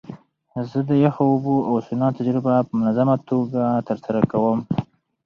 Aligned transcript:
زه 0.69 0.79
د 0.89 0.91
یخو 1.05 1.23
اوبو 1.31 1.55
او 1.69 1.75
سونا 1.85 2.07
تجربه 2.17 2.53
په 2.67 2.73
منظمه 2.79 3.15
توګه 3.29 3.63
ترسره 3.87 4.21
کوم. 4.31 4.59